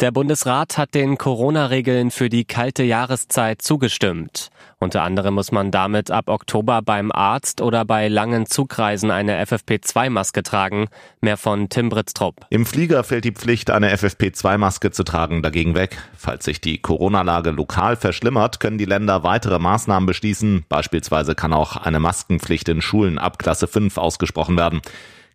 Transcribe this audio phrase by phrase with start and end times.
[0.00, 4.48] Der Bundesrat hat den Corona-Regeln für die kalte Jahreszeit zugestimmt.
[4.78, 10.42] Unter anderem muss man damit ab Oktober beim Arzt oder bei langen Zugreisen eine FFP2-Maske
[10.42, 10.86] tragen.
[11.20, 12.46] Mehr von Tim Britztrup.
[12.48, 15.98] Im Flieger fällt die Pflicht, eine FFP2-Maske zu tragen, dagegen weg.
[16.16, 20.64] Falls sich die Corona-Lage lokal verschlimmert, können die Länder weitere Maßnahmen beschließen.
[20.70, 24.80] Beispielsweise kann auch eine Maskenpflicht in Schulen ab Klasse 5 ausgesprochen werden.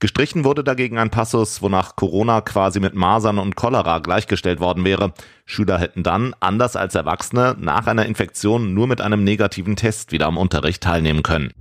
[0.00, 5.14] Gestrichen wurde dagegen ein Passus, wonach Corona quasi mit Masern und Cholera gleichgestellt worden wäre.
[5.46, 10.26] Schüler hätten dann, anders als Erwachsene, nach einer Infektion nur mit einem negativen Test wieder
[10.26, 11.52] am Unterricht teilnehmen können.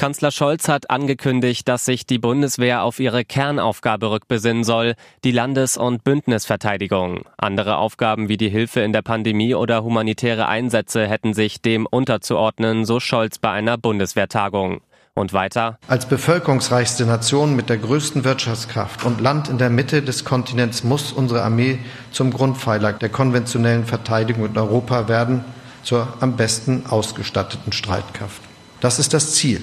[0.00, 4.94] Kanzler Scholz hat angekündigt, dass sich die Bundeswehr auf ihre Kernaufgabe rückbesinnen soll,
[5.24, 7.26] die Landes- und Bündnisverteidigung.
[7.36, 12.86] Andere Aufgaben wie die Hilfe in der Pandemie oder humanitäre Einsätze hätten sich dem unterzuordnen,
[12.86, 14.80] so Scholz bei einer Bundeswehrtagung.
[15.14, 15.78] Und weiter.
[15.88, 21.12] Als bevölkerungsreichste Nation mit der größten Wirtschaftskraft und Land in der Mitte des Kontinents muss
[21.12, 21.78] unsere Armee
[22.12, 25.44] zum Grundpfeiler der konventionellen Verteidigung in Europa werden,
[25.82, 28.40] zur am besten ausgestatteten Streitkraft.
[28.80, 29.60] Das ist das Ziel.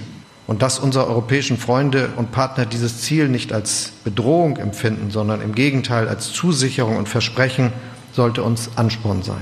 [0.48, 5.53] Und dass unsere europäischen Freunde und Partner dieses Ziel nicht als Bedrohung empfinden, sondern im
[5.56, 7.73] Gegenteil als Zusicherung und Versprechen,
[8.14, 9.42] sollte uns Ansporn sein.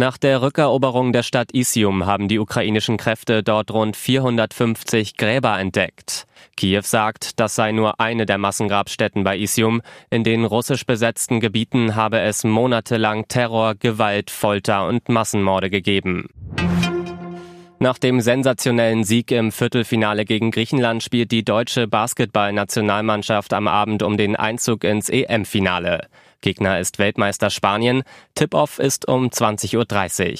[0.00, 6.26] Nach der Rückeroberung der Stadt Isium haben die ukrainischen Kräfte dort rund 450 Gräber entdeckt.
[6.56, 9.82] Kiew sagt, das sei nur eine der Massengrabstätten bei Isium.
[10.08, 16.30] In den russisch besetzten Gebieten habe es monatelang Terror, Gewalt, Folter und Massenmorde gegeben.
[17.78, 24.16] Nach dem sensationellen Sieg im Viertelfinale gegen Griechenland spielt die deutsche Basketballnationalmannschaft am Abend um
[24.16, 26.08] den Einzug ins EM-Finale.
[26.40, 28.02] Gegner ist Weltmeister Spanien.
[28.34, 29.76] Tip-Off ist um 20.30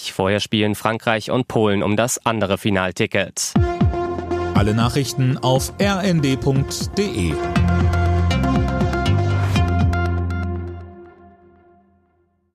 [0.09, 0.15] Uhr.
[0.15, 3.55] Vorher spielen Frankreich und Polen um das andere Finalticket.
[4.55, 7.35] Alle Nachrichten auf rnd.de